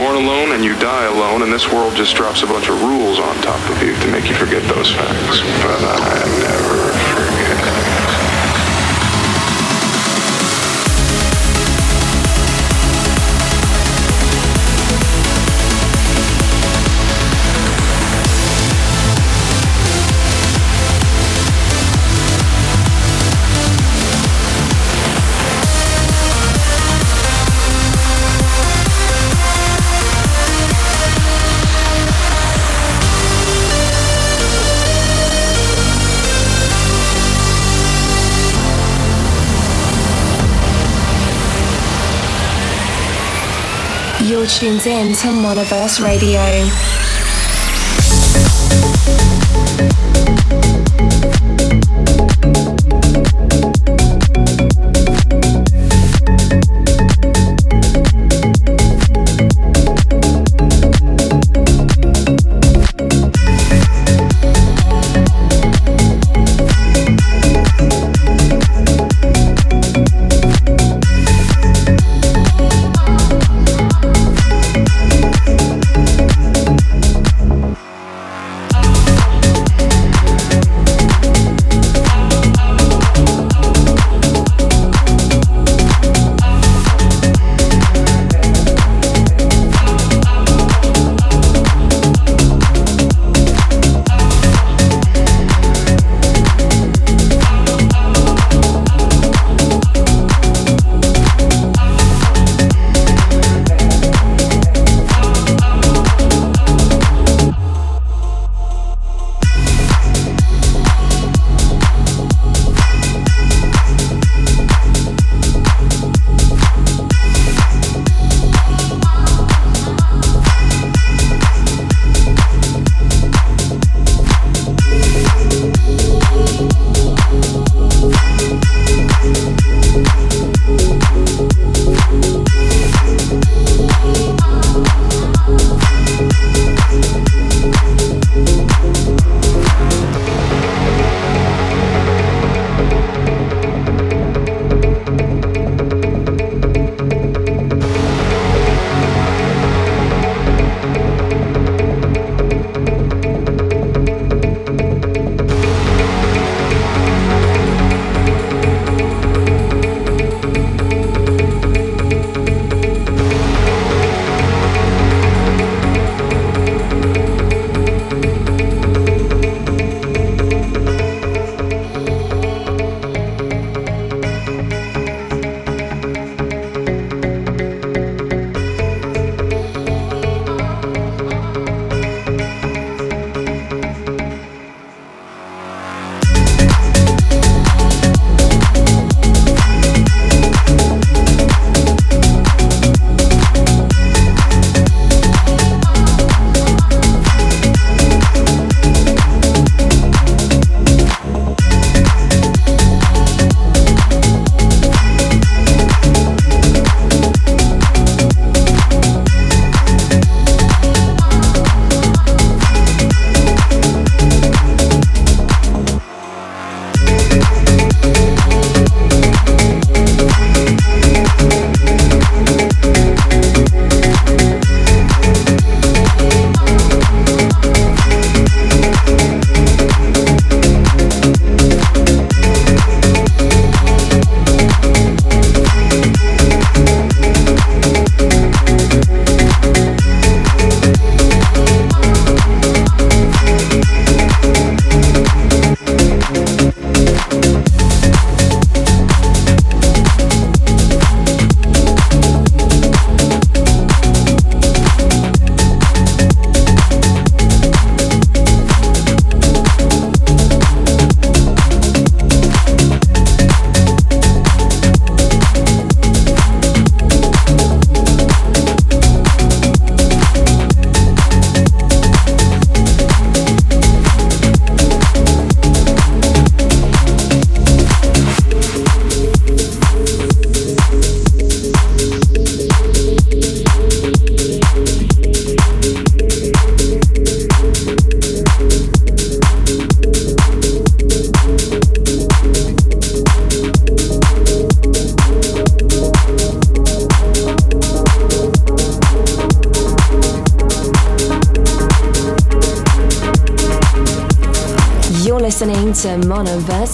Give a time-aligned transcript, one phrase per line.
[0.00, 3.18] born alone and you die alone, and this world just drops a bunch of rules
[3.18, 5.40] on top of you to make you forget those facts.
[5.60, 6.89] But I never
[44.58, 46.99] Tuned in to Monoverse Radio.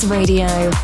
[0.04, 0.75] Radio.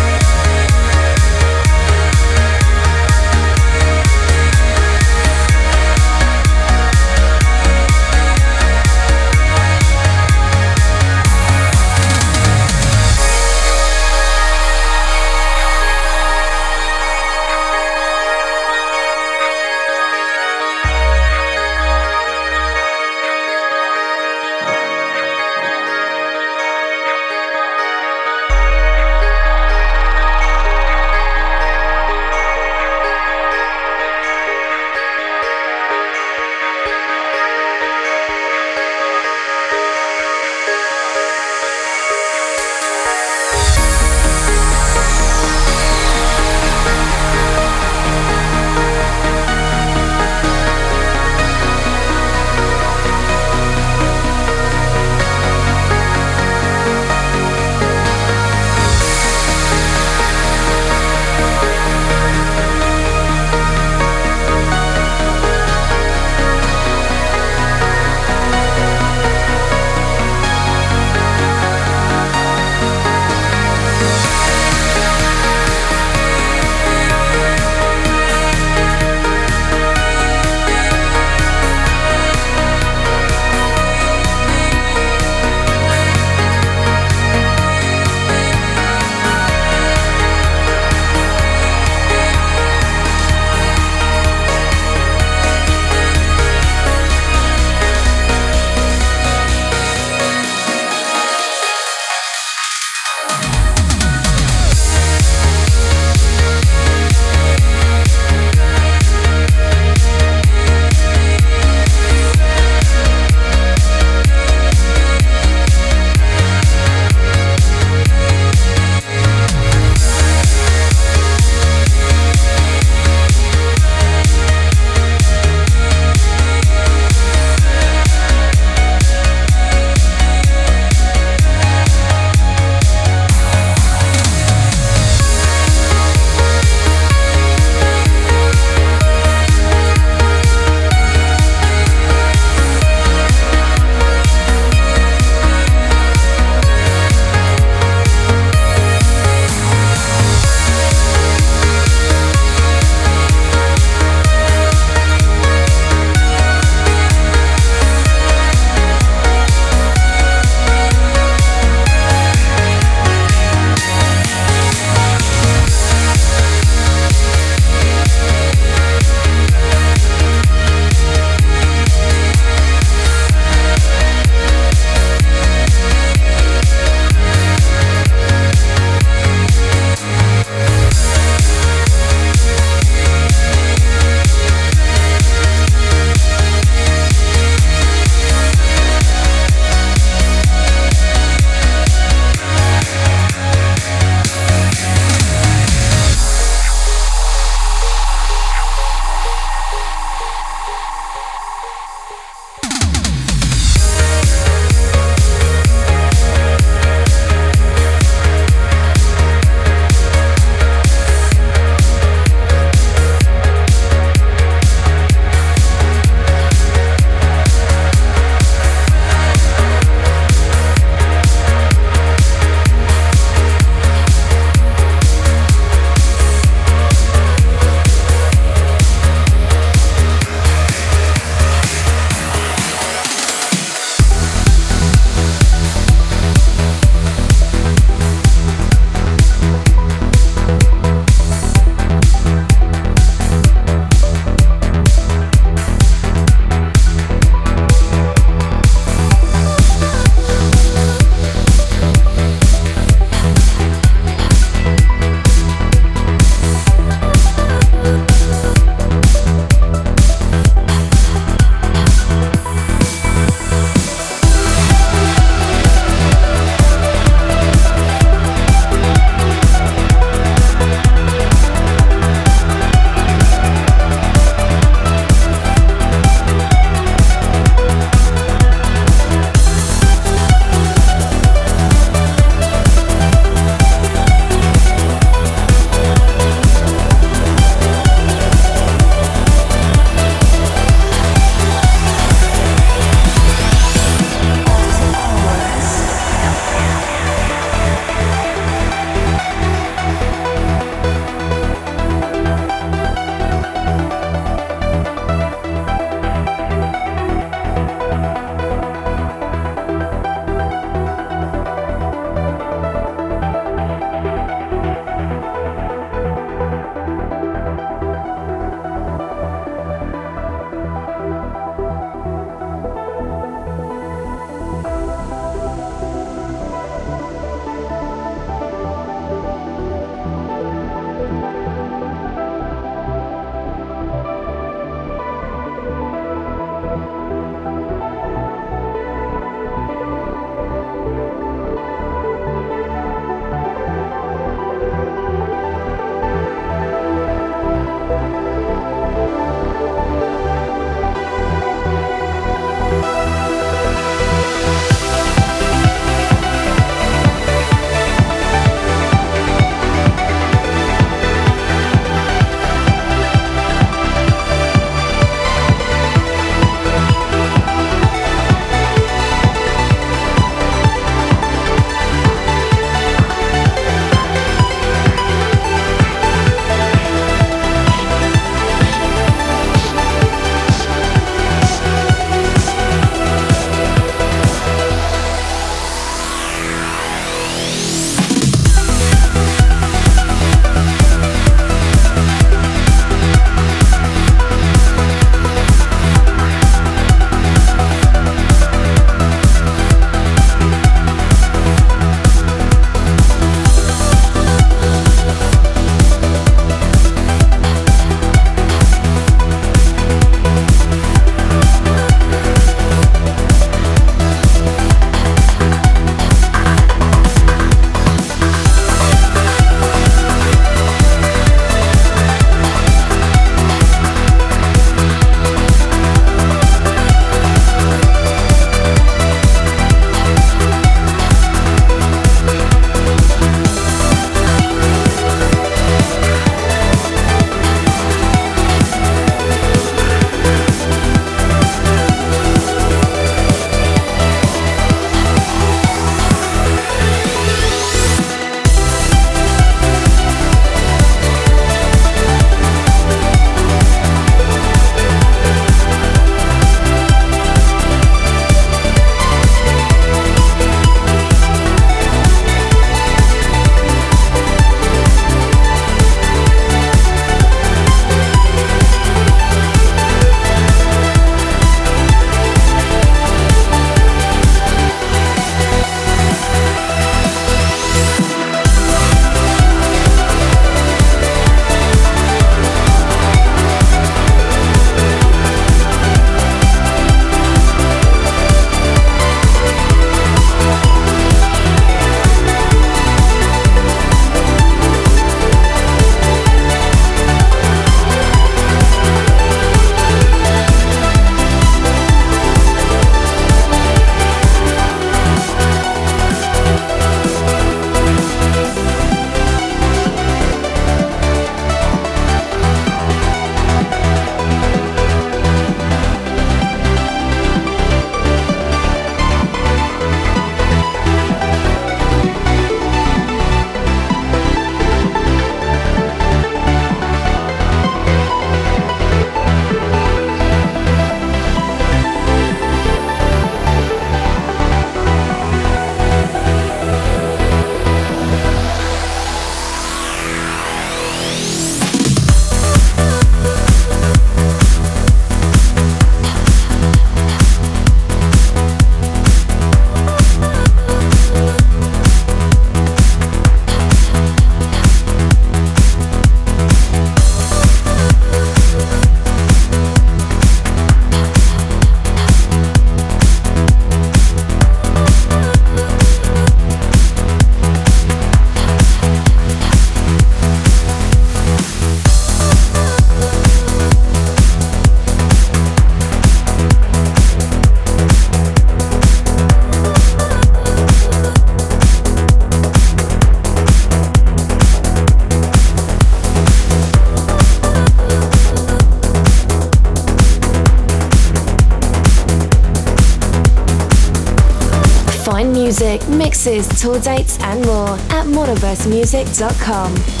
[595.51, 600.00] Music, mixes, tour dates, and more at monoversemusic.com.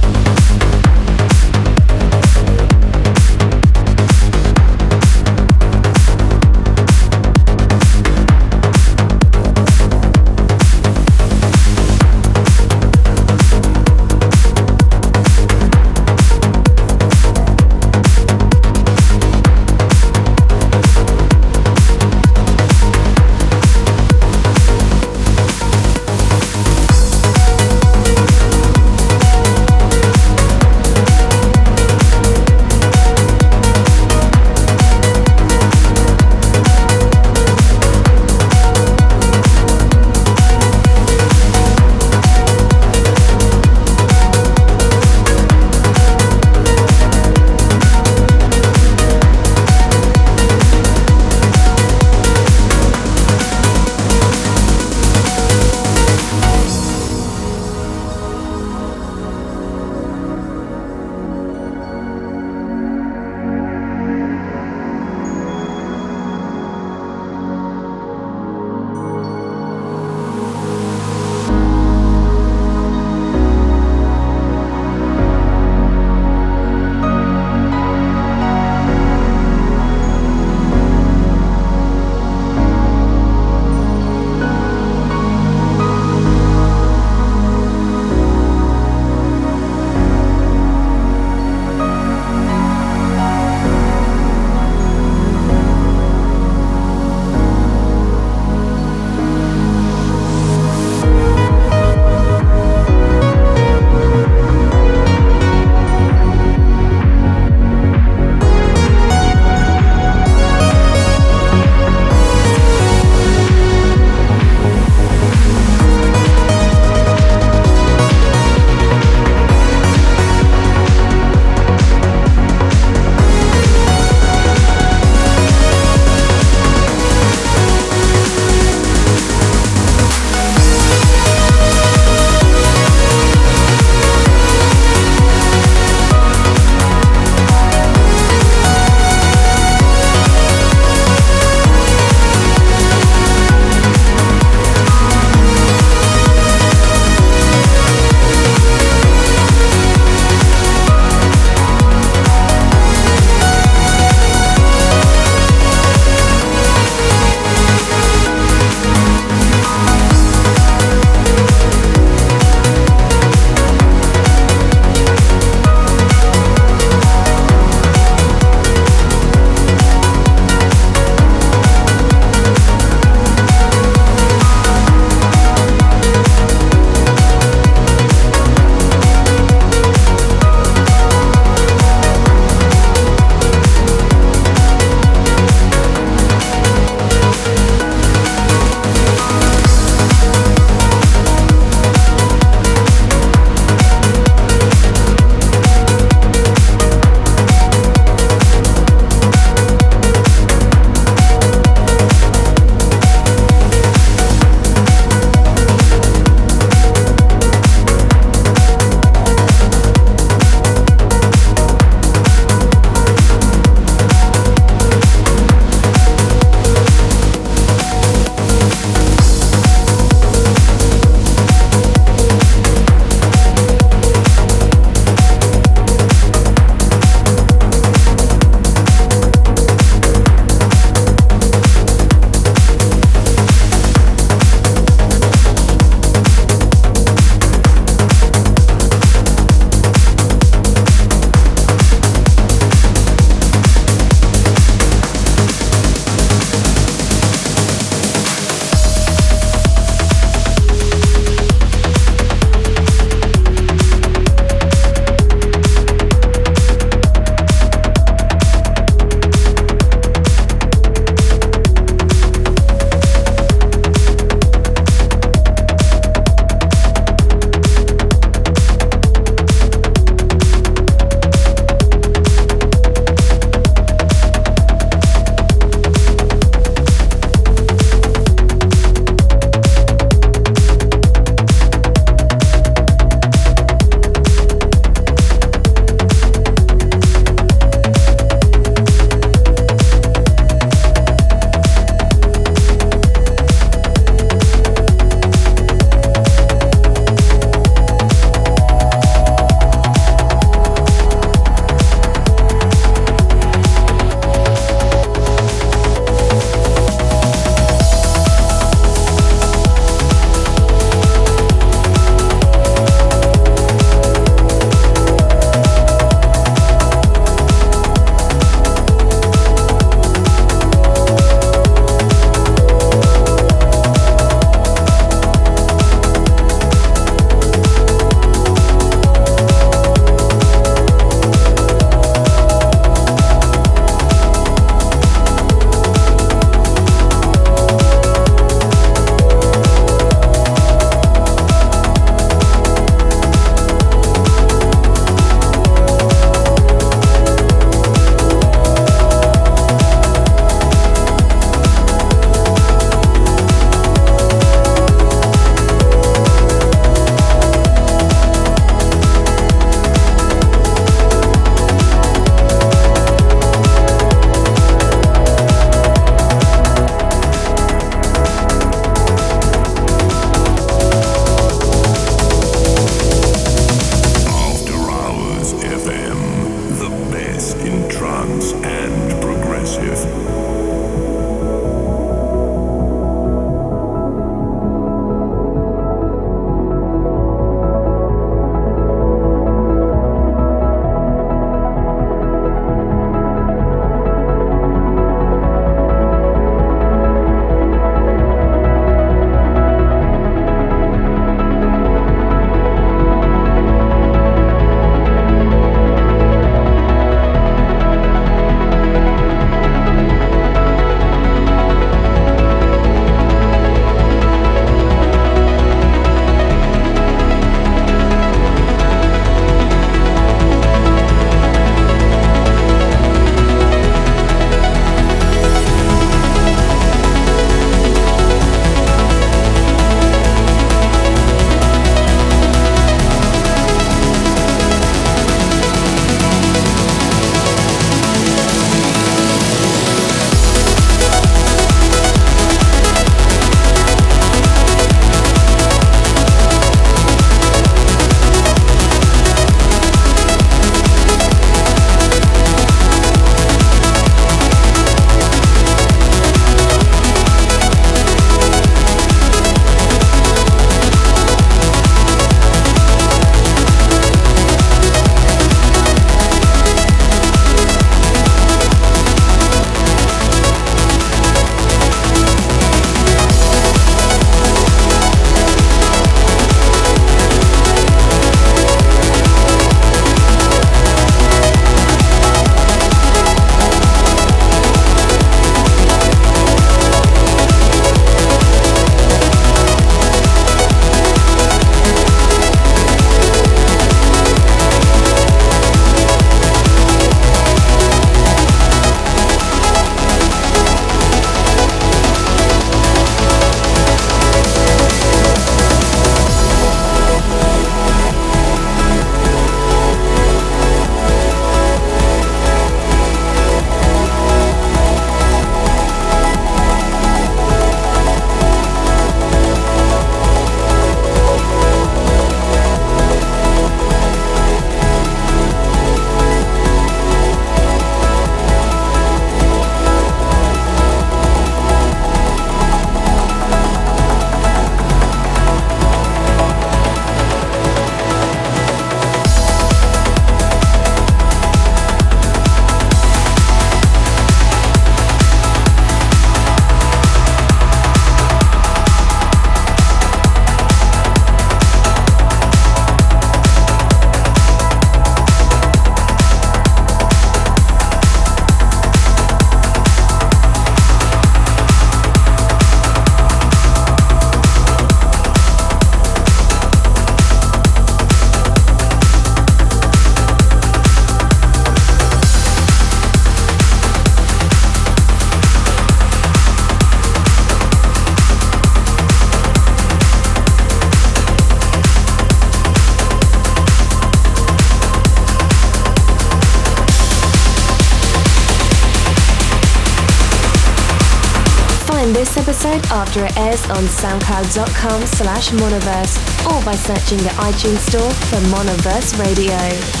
[593.11, 599.19] after it airs on soundcloud.com slash monoverse or by searching the iTunes store for Monoverse
[599.19, 600.00] Radio.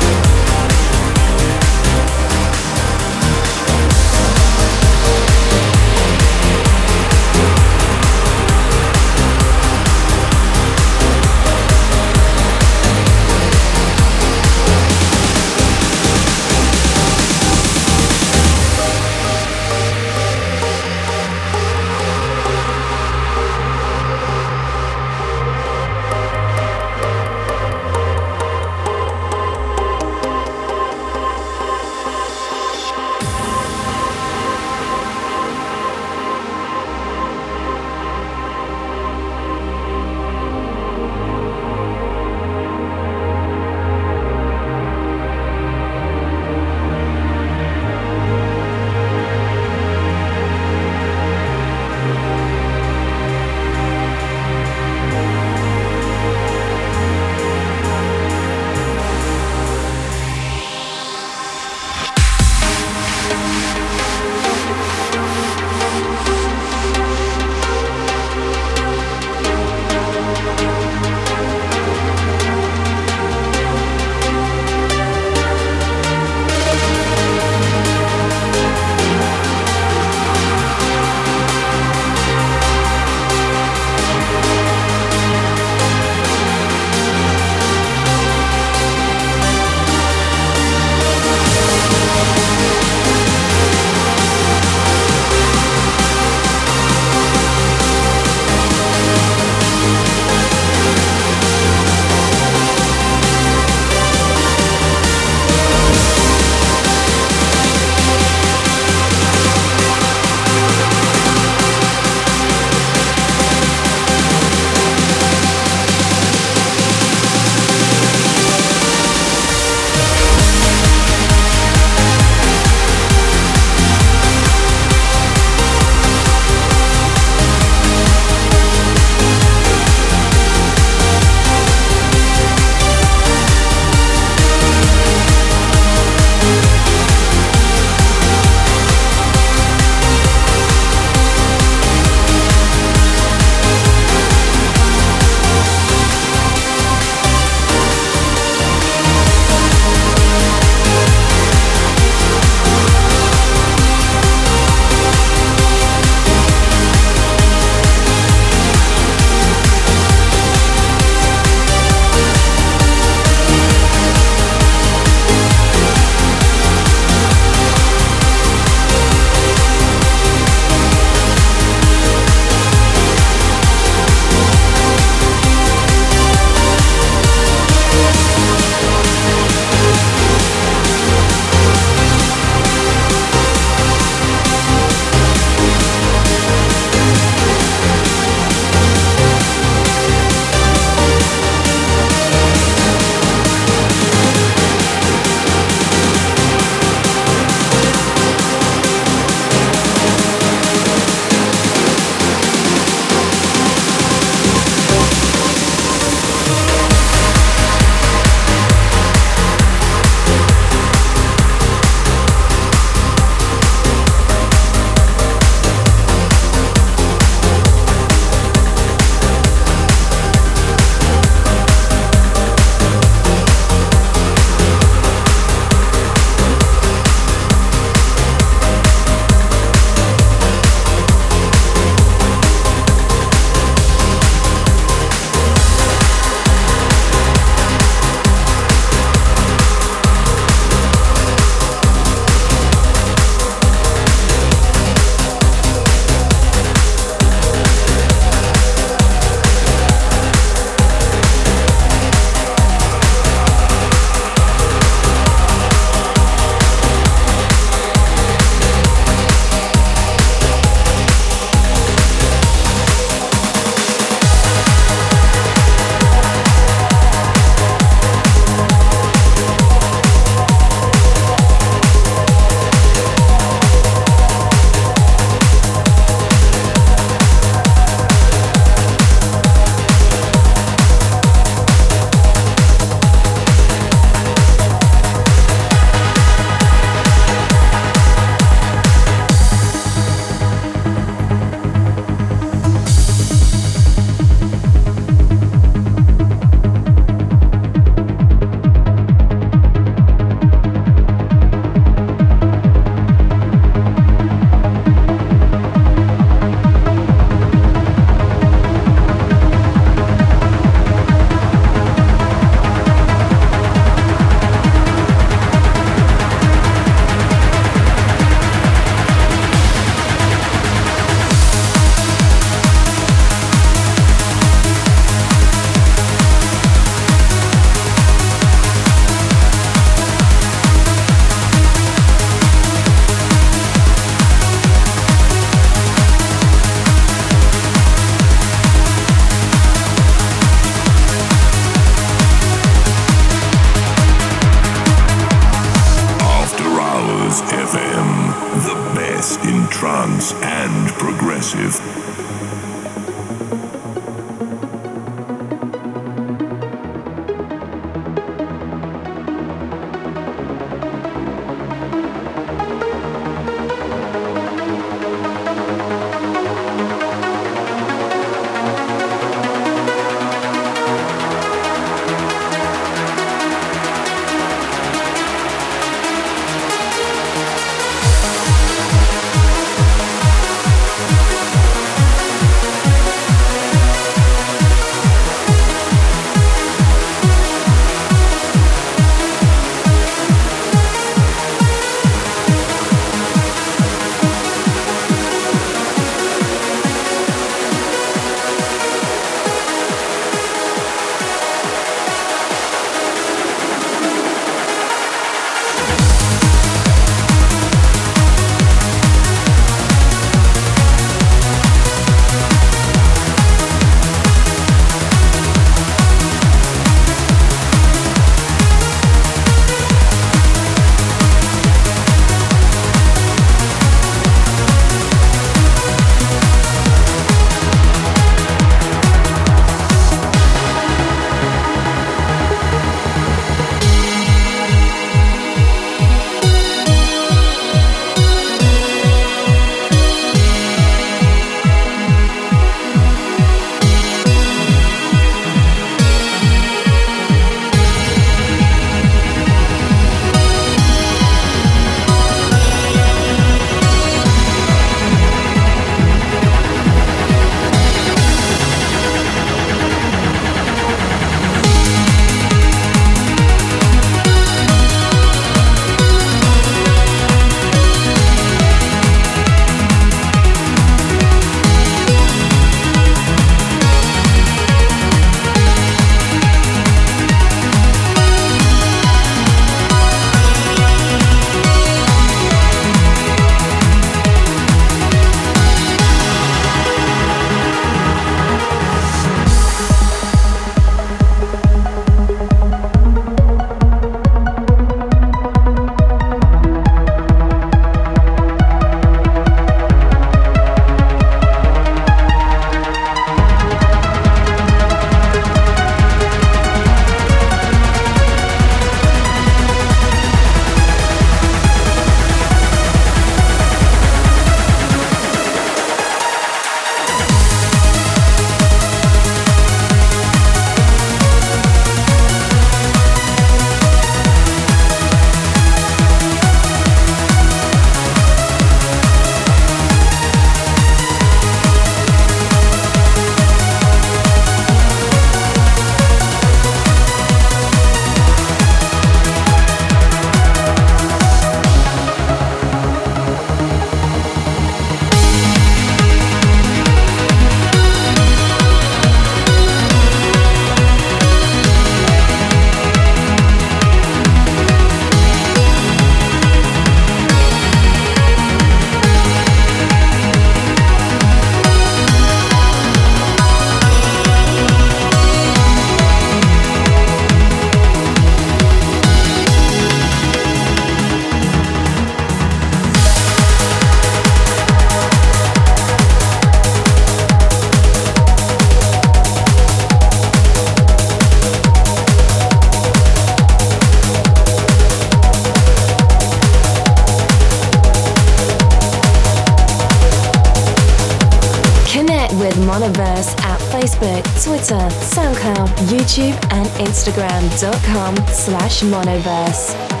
[596.01, 600.00] YouTube, and Instagram.com slash monoverse.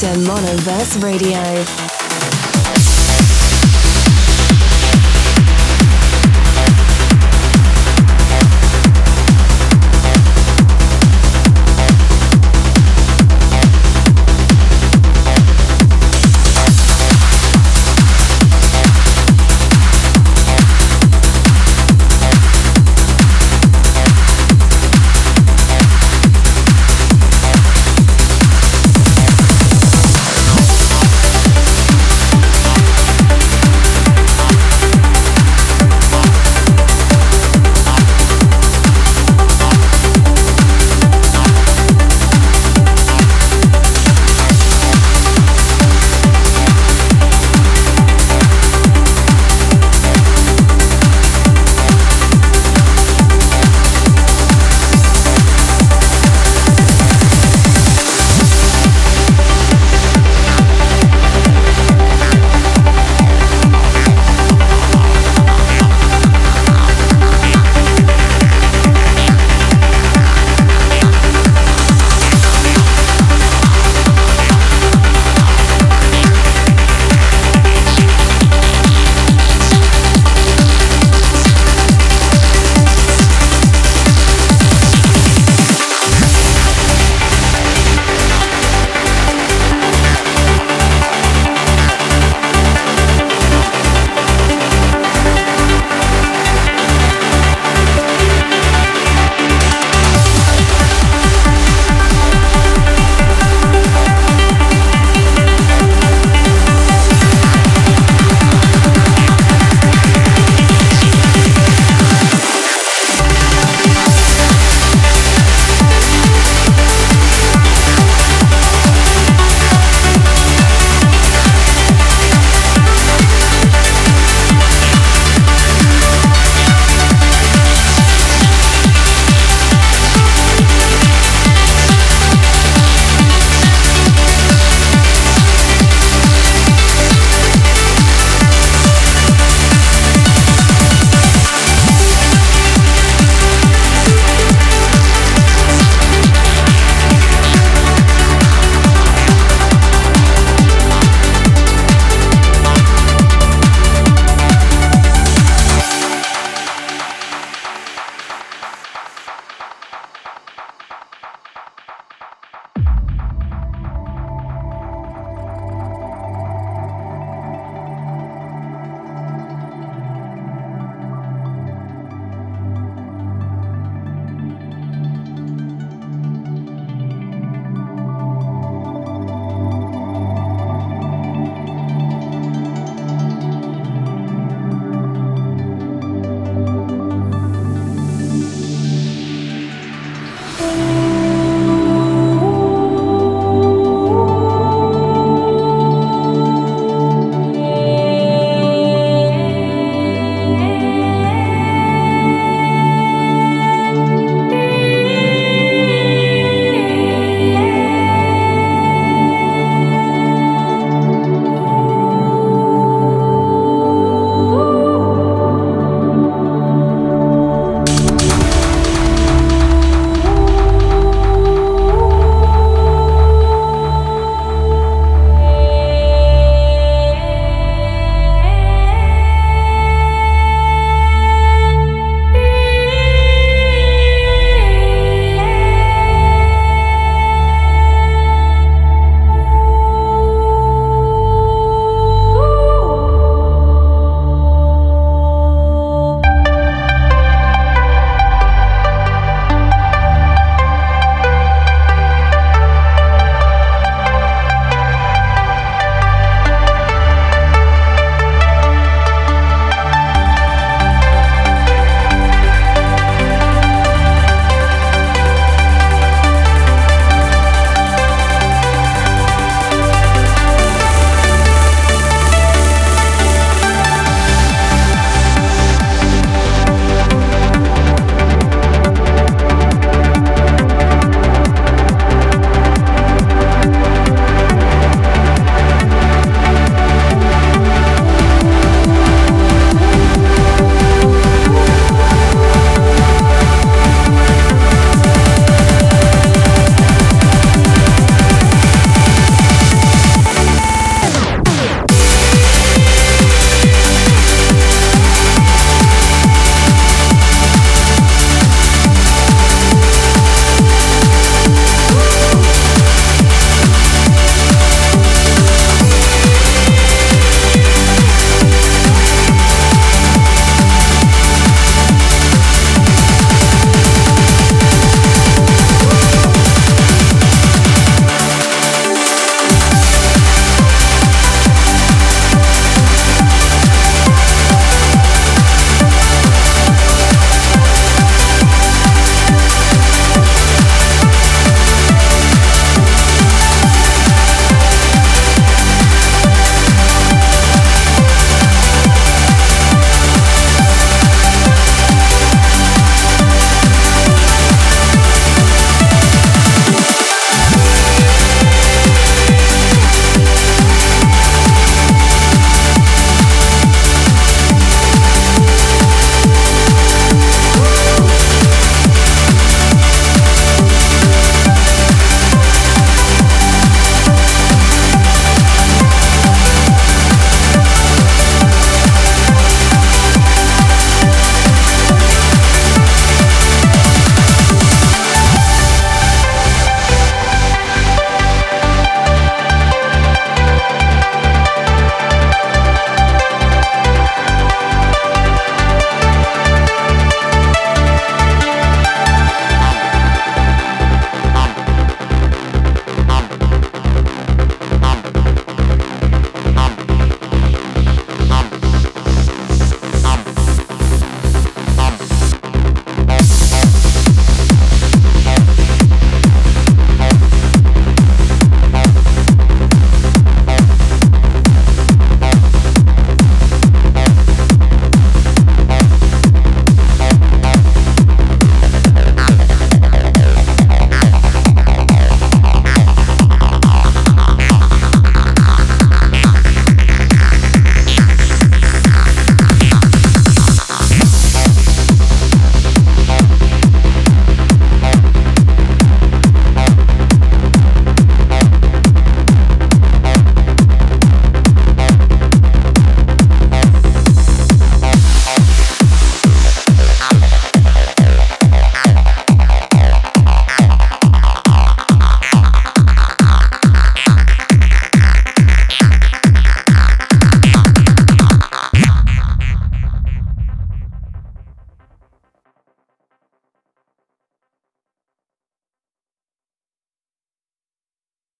[0.00, 1.87] To Monoverse Radio.